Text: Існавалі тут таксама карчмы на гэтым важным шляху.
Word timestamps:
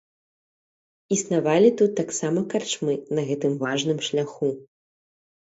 Існавалі 1.15 1.69
тут 1.81 1.91
таксама 2.01 2.39
карчмы 2.53 2.97
на 3.19 3.27
гэтым 3.29 3.53
важным 3.65 3.97
шляху. 4.09 4.49